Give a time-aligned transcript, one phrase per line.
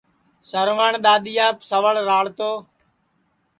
[0.49, 2.51] سروٹؔ دؔادِؔیاپ سوڑ راݪ تو